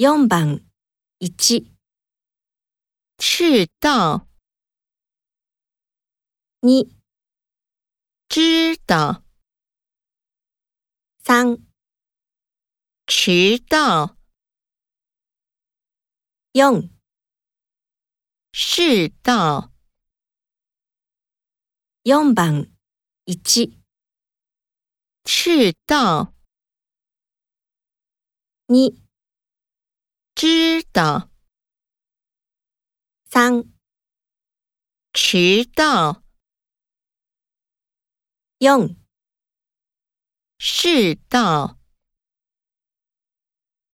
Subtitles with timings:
[0.00, 0.64] 4番
[1.18, 1.76] 1、
[3.18, 4.26] 赤道
[6.62, 6.88] ，2、
[8.26, 9.22] 知道
[11.22, 11.60] ，3、
[13.06, 14.16] 迟到
[16.54, 16.88] ，4、
[18.54, 19.70] 世道
[22.04, 22.72] ，4番
[23.26, 23.78] 1、
[25.26, 26.32] 赤道
[28.66, 29.09] ，2、
[30.40, 31.28] 知道
[33.30, 33.68] ，3、
[35.12, 36.22] 迟到
[38.58, 38.96] ，4
[40.58, 41.79] 世道。